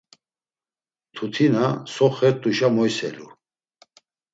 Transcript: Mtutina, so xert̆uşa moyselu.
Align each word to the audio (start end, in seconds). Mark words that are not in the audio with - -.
Mtutina, 1.09 1.65
so 1.93 2.07
xert̆uşa 2.15 2.67
moyselu. 2.75 3.27